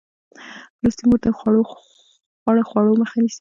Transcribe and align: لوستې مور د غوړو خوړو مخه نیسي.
لوستې 0.81 1.03
مور 1.09 1.19
د 1.25 1.27
غوړو 1.37 2.67
خوړو 2.69 2.99
مخه 3.01 3.15
نیسي. 3.21 3.29